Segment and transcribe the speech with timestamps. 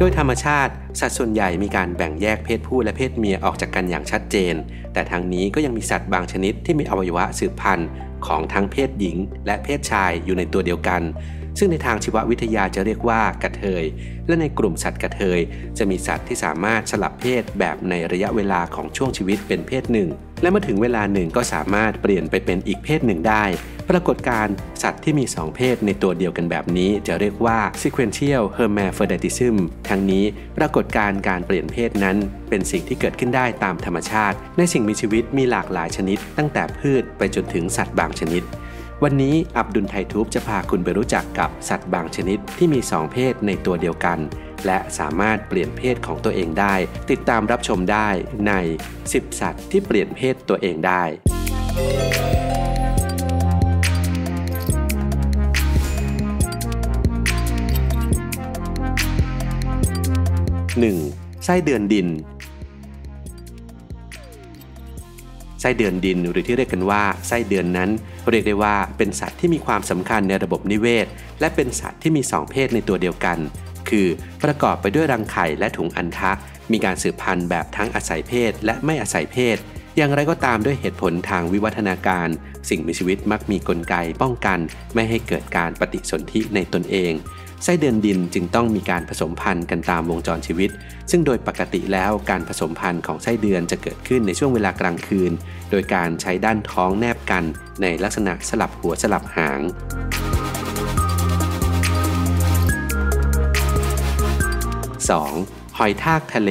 [0.00, 4.54] โดยธรรมชาติ สัตว์ส่วนใหญ่มีการแบ่งแยกเพศผู้และเพศเมียออกจากกันอย่างชัดเจน
[4.92, 7.88] แต่ทางนี้ก็ยังมีสัตว์บางชนิดที่มีอวัยวะสืบพันธุ์
[8.26, 11.02] ของทั้งเพศหญิง และเพศชายอยู่ในตัวเดียวกัน
[11.58, 13.84] ซึ่งในทางชีววิทยาจะเรียกว่ากระเทย
[14.26, 15.40] และในกลุ่มสัตว์กระเทย
[15.78, 20.08] จะมีสัตว์ที่สามารถสลับเพศแบบในระยะเวลาของช่วงชีวิตเป็นเพศหนึ่ง
[20.42, 23.44] และเมื่อถึงเวลาหนึ่งก็สามารถเปลี่ยนไปเป็นอีกเพศหนึ่งได้
[23.90, 24.46] ปรากฏการ
[24.82, 29.56] สัตว์ที่มี 2 เพศในตัวเดียวกันแบบนี้ จะเรียกว่า sequential hermaphroditism
[29.88, 30.24] ทั้งนี้
[30.58, 32.16] ปรากฏการ์การเปลี่ยนเพศนั้น
[32.48, 38.42] เป็นสิ่งที่เกิดขึ้นได้ตามธรรมชาติ ในสิ่งมีชีวิตมีหลากหลายชนิด ตั้งแต่พืชไปจนถึงสัตว์บางชนิด
[39.02, 44.18] วันนี้อับดุลไททูบจะพาคุณไปรู้จักกับสัตว์บางชนิดที่มี 2 เพศในตัวเดียวกัน
[44.66, 46.74] และสามารถเปลี่ยนเพศของตัวเองได้
[47.10, 48.08] ติดตามรับชมได้
[48.46, 48.52] ใน
[48.96, 51.02] 10 สัตว์ที่เปลี่ยนเพศตัวเองได้
[60.84, 61.44] 1.
[61.44, 62.08] ไส้เดือนดิน
[65.60, 67.90] ไส้เดือนดินหรือที่เรียกกันว่าไส้เดือนนั้น
[68.30, 71.06] เรียกได้ว่าเป็นสัตว์ที่มีความสำคัญในระบบนิเวศ
[71.40, 73.38] และเป็นสัตว์ที่มี 2 เพศในตัวเดียวกัน
[73.88, 74.06] คือ
[74.44, 76.32] ประกอบไปด้วยรังไข่และถุงอันทะ
[76.72, 79.56] มีการสืบพันธุ์แบบทั้งอาศัยเพศ และไม่อาศัยเพศ
[79.96, 82.28] อย่างไรก็ตามด้วยเหตุผลทางวิวัฒนาการ
[82.68, 84.58] สิ่งมีชีวิตมักมีกลไกป้องกัน
[84.94, 87.12] ไม่ให้เกิดการปฏิสนธิในตนเอง
[87.64, 90.70] ไส้เดือนดินจึงต้องมีการผสมพันธุ์กันตามวงจรชีวิต
[91.10, 95.32] ซึ่งโดยปกติแล้วการผสมพันธุ์ของไส้เดือนจะเกิดขึ้นในช่วงเวลากลางคืน
[95.70, 97.44] โดยการใช้ด้านท้องแนบกัน
[97.82, 99.60] ในลักษณะสลับหัวสลับหาง
[105.08, 105.78] 2.
[105.78, 106.50] หอยทากทะเล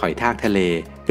[0.00, 0.60] หอยทากทะเล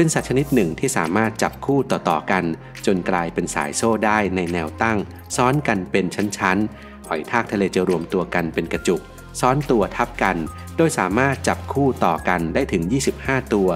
[0.00, 2.44] เป็นสัตว์ชนิดหนึ่งที่สามารถจับคู่ต่อๆกัน
[2.86, 4.98] จนกลายเป็นสายโซ่ได้ในแนวตั้ง
[5.36, 9.00] ซ้อนกันเป็นชั้นๆหอยทากทะเลจะรวมตัวกันเป็นกระจุก
[9.40, 10.36] ซ้อนตัวทับกัน
[10.76, 12.82] โดยสามารถจับคู่ต่อกันได้ถึง
[13.18, 13.68] 25 ตัว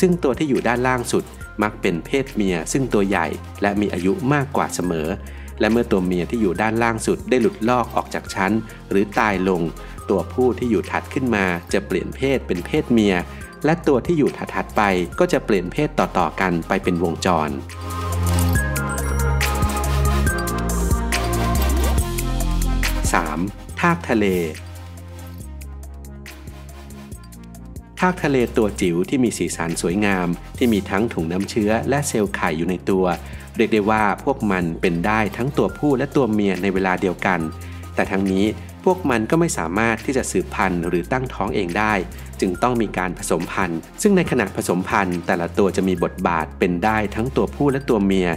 [0.00, 1.24] ซึ่งตัวที่อยู่ด้านล่างสุด
[1.62, 3.26] มักเป็นเพศเมียซึ่งตัวใหญ่
[3.62, 5.08] และมีอายุมากกว่าเสมอ
[5.60, 8.52] และเมื่อตัวเมียที่อยู่ด้านล่างสุดได้หลุดลอกออกจากชั้น
[8.90, 9.62] หรือตายลง
[10.10, 13.14] ตัวผู้ที่อยู่ถัดขึ้นมาจะเปลี่ยนเพศเป็นเพศเมีย
[13.64, 14.82] และตัวที่อยู่ถัดๆไป
[15.18, 17.50] ก็จะเปลี่ยนเพศต่อๆกันไปเป็นวงจร
[23.10, 23.80] 3.
[23.80, 24.26] ทากทะเล
[28.00, 33.04] ทากทะเลตัวจิ๋วที่มีสีสันสวยงาม ที่มีทั้งถุงน้ำเชื้อและเซลล์ไข่อยู่ในตัว
[33.56, 37.40] เรียกได้ว่าพวกมันเป็นได้ทั้งตัวผู้และตัวเมียในเวลาเดียวกัน
[37.98, 38.44] แต่ทั้งนี้
[38.84, 41.94] พวกมันก็ไม่สามารถที่จะสืบพันธุ์หรือตั้งท้องเองได้
[42.40, 48.28] จึงต้องมีการผสมพันธุ์ ซึ่งในขณะผสมพันธุ์ แต่ละตัวจะมีบทบาทเป็นได้ทั้งตัวผู้และตัวเมีย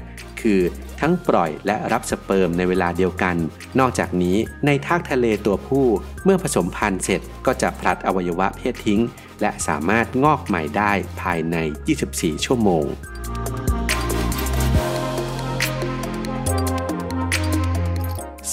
[0.42, 0.60] คือ
[1.02, 3.36] ทั้งปล่อยและรับสเปิร์มในเวลาเดียวกัน
[3.80, 5.86] นอกจากนี้ในทากทะเลตัวผู้
[6.24, 9.02] เมื่อผสมพันธุ์เสร็จก็จะผลัดอวัยวะเพศทิ้ง
[9.42, 10.92] และสามารถงอกใหม่ได้
[11.22, 11.58] ภายใน
[12.02, 12.86] 24 ชั่วโมง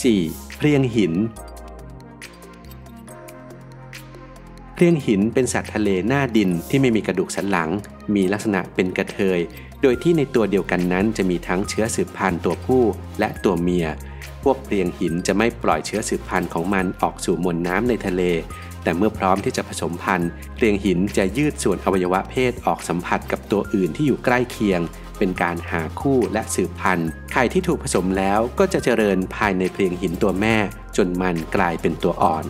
[0.03, 0.48] 4.
[0.61, 1.15] เพลียงหิน
[4.75, 7.71] เพลียงหินเป็นสัตว์ทะเลหน้าดินที่ไม่มีกระดูกสันหลัง
[8.15, 9.41] มีลักษณะเป็นกระเทย
[9.83, 12.83] โดยที่ในตัวเดียวกันนั้นจะมีทั้งเชื้อสืบพันธุ์ตัวผู้
[13.19, 13.87] และตัวเมีย
[14.43, 18.23] พวกเพลียงหินจะไม่ปล่อยเชื้อสืบพันธุ์ของมันออกสู่มวลน้ำในทะเล
[18.83, 24.81] แต่เมื่อพร้อมที่จะผสมพันธุ์เพลียงหินจะยืดส่วนอวัยวะเพศออกสัมผัสกับตัวอื่นที่อยู่ใกล้เคียง
[25.19, 30.57] เป็นการหาคู่และสืบพันธุ์ ไข่ที่ถูกผสมแล้วก็จะเจริญภายในเพลียงหินตัวแม่
[30.97, 32.45] จนมันกลายเป็นตัวอ่อน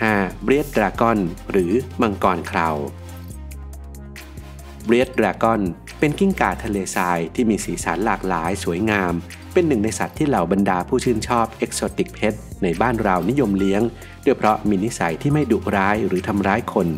[0.00, 0.44] 5.
[0.44, 1.18] เบรียดดราก้อน
[1.50, 2.76] หรือมังกรคราว
[4.84, 5.60] เบรียดดราก้อน
[5.98, 9.12] เป็นกิ้งก่าทะเลทรายที่มีสีสันหลากหลายสวยงาม
[9.52, 13.82] เป็นหนึ่งในสัตว์ที่เหล่าบรรดาผู้ชื่นชอบเอกโซติกเพชในบ้านเรานิยมเลี้ยง
[14.24, 16.88] ด้วยเพราะมีนิสัยที่ไม่ดุร้ายหรือทำร้ายคน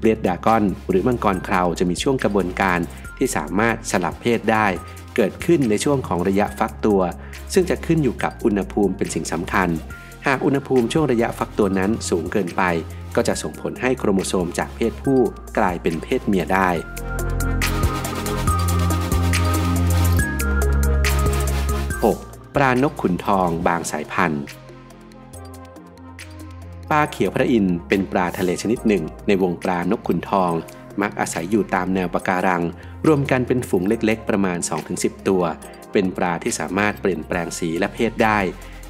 [0.00, 2.78] เบรียดดากอน หรือมังกรคราวจะมีช่วงกระบวนการ
[3.18, 4.66] ที่สามารถสลับเพศได้
[5.16, 7.00] เกิดขึ้นในช่วงของระยะฟักตัว
[7.52, 9.68] ซึ่งจะขึ้นอยู่กับอุณหภูมิเป็นสิ่งสำคัญ
[10.26, 12.62] หากอุณหภูมิช่วงระยะฟักตัวนั้นสูงเกินไป
[13.16, 15.20] ก็จะส่งผลให้โครโมโซมจากเพศผู้
[15.58, 16.68] กลายเป็นเพศเมียได้
[22.02, 22.54] 6.
[22.54, 24.42] ปลานกขุนทองบางสายพันธุ์
[26.90, 30.52] ปลาเขียวพระอินทร์เป็นปลาทะเลชนิดหนึ่ง ในวงปลานกขุนทอง
[31.00, 32.62] มักอาศัยอยู่ตามแนวปะการัง
[33.06, 34.58] รวมกันเป็นฝูงเล็กๆ ประมาณ
[34.92, 35.42] 2-10 ตัว
[35.92, 38.38] เป็นปลาที่สามารถเปลี่ยนแปลงสีและเพศได้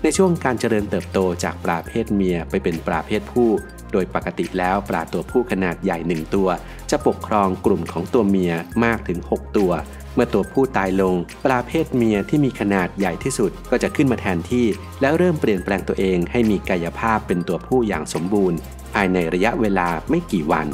[0.03, 3.51] ในช่วงการเจริญเติบโตจากปลาเพศเมียไปเป็นปลาเพศผู้
[3.93, 6.49] โดยปกติแล้วปลาตัวผู้ขนาดใหญ่หนึ่งตัว
[6.91, 8.53] จะปกครองกลุ่มของตัวเมีย
[8.85, 9.71] มากถึง 6 ตัว
[10.15, 11.15] เมื่อตัวผู้ตายลง
[11.45, 14.67] ปลาเพศเมียที่มีขนาดใหญ่ที่สุดก็จะขึ้นมาแทนที่
[15.01, 18.59] แล้วเริ่มเปลี่ยนแปลงตัวเองให้มีกายภาพเป็นตัวผู้อย่างสมบูรณ์
[18.95, 20.67] ภายในระยะเวลาไม่กี่วัน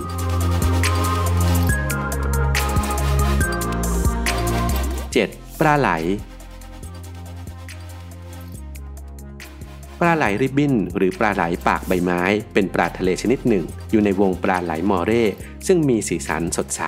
[5.16, 5.60] 7.
[5.60, 5.90] ปลาไหล
[10.00, 12.22] ปลาไหลริบบิ้น หรือปลาไหลปากใบไม้
[12.54, 15.24] เป็นปลาทะเลชนิดหนึ่ง อยู่ในวงปลาไหลมอเร่
[15.66, 16.82] ซึ่งมีสีสันสดใส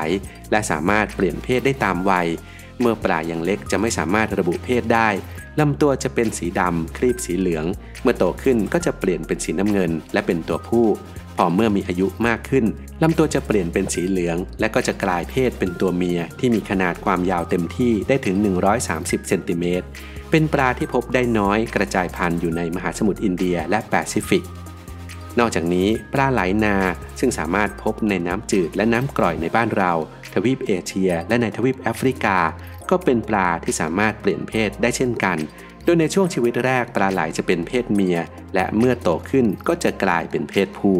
[0.50, 2.28] และสามารถเปลี่ยนเพศได้ตามวัย
[2.80, 5.08] เมื่อปลายังเล็กจะไม่สามารถระบุเพศได้
[5.60, 7.64] ลำตัวจะเป็นสีดำครีบสีเหลือง
[8.02, 10.86] เมื่อโตขึ้นก็จะเปลี่ยนเป็นสีน้ำเงิน และเป็นตัวผู้
[11.36, 12.64] พอเมื่อมีอายุมากขึ้น
[13.02, 18.36] ลำตัวจะเปลี่ยนเป็นสีเหลือง และก็จะกลายเพศเป็นตัวเมียที่มีขนาดความยาวเต็มที่ได้ถึง
[18.82, 19.86] 130 เซนติเมตร
[20.30, 24.44] เป็นปลาที่พบได้น้อยกระจายพันธุ์อยู่ในมหาสมุทรอินเดียและแปซิฟิก
[25.38, 26.76] นอกจากนี้ปลาไหลนา
[27.20, 29.92] ซึ่งสามารถพบในน้ำจืดและน้ำกร่อยในบ้านเรา
[30.32, 32.38] ทวีปเอเชีย และในทวีปแอฟริกา
[32.90, 35.38] ก็เป็นปลาที่สามารถเปลี่ยนเพศได้เช่นกัน
[35.84, 38.18] โดยในช่วงชีวิตแรกปลาไหลจะเป็นเพศเมีย
[38.54, 40.98] และเมื่อโตขึ้นก็จะกลายเป็นเพศผู้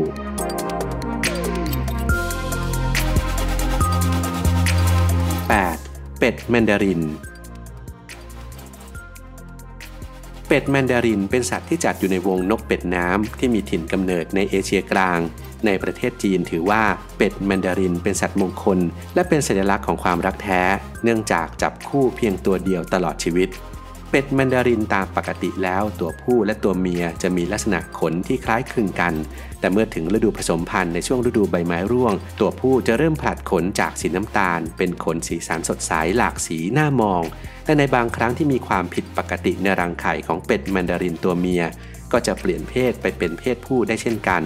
[5.49, 6.19] 8.
[6.19, 7.03] เป็ดแมนดาริน
[10.51, 15.19] เป็ดแมนดารินเป็นสัตว์ที่จัดอยู่ในวงนกเป็ดน้ำที่มีถิ่นกำเนิดในเอเชียกลาง
[15.67, 16.83] ในประเทศจีนถือว่า
[17.17, 18.79] เป็ดแมนดารินเป็นสัตว์มงคล
[19.15, 20.63] และเป็นสัญลักษณ์ของความรักแท้
[21.03, 23.49] เนื่องจากจับคู่เพียงตัวเดียวตลอดชีวิต
[24.11, 29.15] เป็ดแมนดารินตามปกติแล้วตัวผู้และตัวเมียจะมีลักษณะขนที่คล้ายคลึงกัน
[29.61, 37.23] แต่เมื่อถึงฤดูผสมพันธุ์ในช่วงฤดูใบไม้ร่วง ตัวผู้จะเริ่มผลัดขนจากสีน้ำตาล เป็นขนสีสันสดใสหลากสีน่ามอง
[37.65, 41.65] แต่ในบางครั้งที่มีความผิดปกติในรังไข่ของเป็ดแมนดารินตัวเมีย
[42.13, 44.43] ก็จะเปลี่ยนเพศไปเป็นเพศผู้ได้เช่นกัน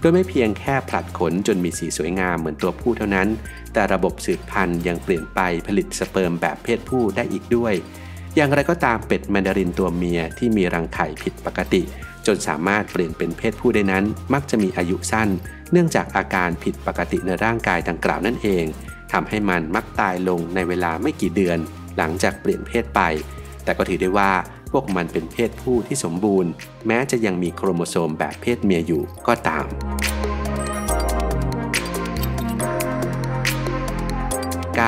[0.00, 3.28] โดยไม่เพียงแค่ผลัดขนจนมีสีสวยงามเหมือนตัวผู้เท่านั้น
[3.72, 7.74] แต่ระบบสืบพันธุ์ยังเปลี่ยนไปผลิตสเปิร์มแบบเพศผู้ได้อีกด้วย
[8.36, 11.82] อย่างไรก็ตามเป็ดแมนดารินตัวเมียที่มีรังไข่ผิดปกติ
[12.26, 14.04] จนสามารถเปลี่ยนเป็นเพศผู้ได้นั้น
[14.34, 15.28] มักจะมีอายุสั้น
[15.72, 18.64] เนื่องจากอาการผิดปกติในร่างกายดังกล่าวนั่นเอง
[19.12, 21.58] ทำให้มันมักตายลงในเวลาไม่กี่เดือน
[21.96, 23.00] หลังจากเปลี่ยนเพศไป
[23.64, 24.32] แต่ก็ถือได้ว่า
[24.72, 26.50] พวกมันเป็นเพศผู้ที่สมบูรณ์
[26.86, 29.66] แม้จะยังมีโครโมโซมแบบเพศเมียอยู่ก็ตาม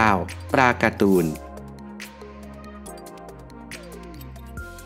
[0.06, 0.52] 9.
[0.52, 1.24] ปลาการ์ตูน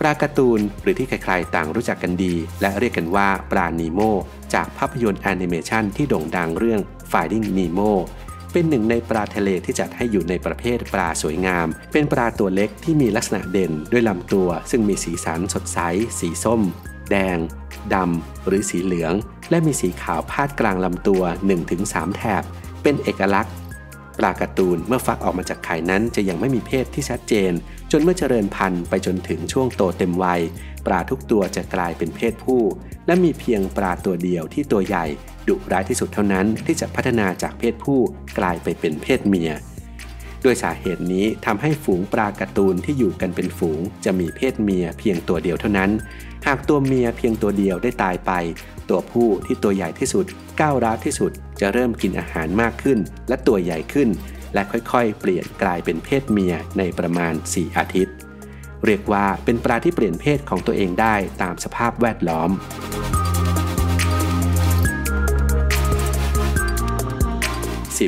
[0.05, 4.01] ปลาการ์ตูนหรือที่ใครๆต่างรู้จักกันดี และเรียกกันว่าปลานีโม
[4.55, 7.93] จากภาพยนตร์แอนิเมชันที่โด่งดังเรื่อง Finding Nemo
[8.53, 15.79] เป็นหนึ่งในปลาทะเลที่จัดให้อยู่ในประเภทปลาสวยงาม เป็นปลาตัวเล็กที่มีลักษณะเด่นด้วยลำตัว ซึ่งมีสีสันสดใส
[16.21, 16.61] สีส้ม
[17.11, 17.39] แดง
[17.95, 19.15] ดำ หรือสีเหลือง
[19.51, 21.23] และมีสีขาวพาดกลางลำตัว
[21.69, 22.43] 1-3 แถบ
[22.83, 23.53] เป็นเอกลักษณ์
[24.25, 27.53] ลาการ์ตูนเมื่อฟักออกมาจากไข่นั้นจะยังไม่มีเพศที่ชัดเจน
[27.93, 30.41] จนเมื่อเจริญพันธุ์ไปจนถึงช่วงโตเต็มวัย
[30.87, 32.63] ปลาทุกตัวจะกลายเป็นเพศผู้
[33.07, 35.07] และมีเพียงปลาตัวเดียวที่ตัวใหญ่
[35.49, 38.01] ดุร้ายที่สุดเท่านั้นที่จะพัฒนาจากเพศผู้
[38.39, 39.53] กลายไปเป็นเพศเมีย
[40.45, 45.91] ด้วยสาเหตุนี้ทำให้ฝูงปลาการ์ตูนที่อยู่กันเป็นฝูง จะมีเพศเมียเพียงตัวเดียวเท่านั้น
[46.47, 48.33] หากตัวเมียเพียงตัวเดียวได้ตายไป
[48.93, 50.27] ตัวผู้ที่ตัวใหญ่ที่สุด
[50.61, 52.99] ก้าวร้าวที่สุด จะเริ่มกินอาหารมากขึ้น
[53.29, 54.09] และตัวใหญ่ขึ้น
[54.55, 58.15] และค่อยๆ เปลี่ยนกลายเป็นเพศเมียในประมาณ 4 อาทิตย์
[58.85, 62.51] เรียกว่าเป็นปลาที่เปลี่ยนเพศของตัวเองได้ตามสภาพแวดล้อม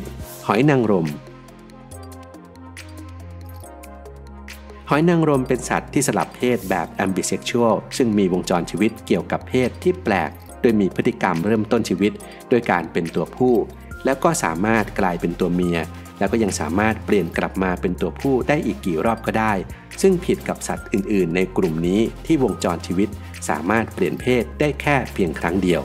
[0.05, 0.47] 10.
[0.47, 1.07] หอยนางรม
[4.91, 10.31] หอยนางรมเป็นสัตว์ที่สลับเพศแบบ ambisexual ซึ่งมีวงจรชีวิตเกี่ยวกับเพศที่แปลก
[10.65, 12.13] โดยมีพฤติกรรมเริ่มต้นชีวิต
[12.51, 13.55] ด้วยการเป็นตัวผู้
[14.05, 15.79] แล้วก็สามารถกลายเป็นตัวเมีย
[16.19, 19.53] แล้วก็ยังสามารถเปลี่ยนกลับมาเป็นตัวผู้ได้อีกกี่รอบก็ได้
[20.03, 23.09] ซึ่งผิดกับสัตว์อื่น ๆ ในกลุ่มนี้ที่วงจรชีวิต
[23.49, 25.83] สามารถเปลี่ยนเพศได้แค่เพียงครั้งเดียว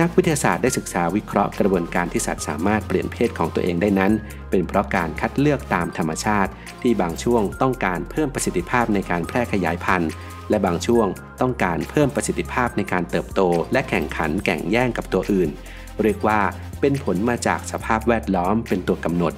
[0.00, 4.12] นักวิทยาศาสตร์ได้ศึกษาวิเคราะห์กระบวนการที่สัตว์สามารถเปลี่ยนเพศของตัวเองได้นั้น
[4.50, 6.50] เป็นเพราะการคัดเลือกตามธรรมชาติ
[6.82, 10.10] ที่บางช่วงต้องการเพิ่มประสิทธิภาพในการแพร่ขยายพันธุ์
[10.50, 11.06] และบางช่วง
[11.40, 13.40] ต้องการเพิ่มประสิทธิภาพในการเติบโต
[13.72, 15.50] และแข่งขันแข่งแย่งกับตัวอื่น
[16.02, 16.40] เรียกว่า
[16.80, 19.32] เป็นผลมาจากสภาพแวดล้อมเป็นตัวกำหนด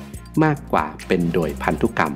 [0.44, 2.14] มากกว่าเป็นโดยพันธุกรรม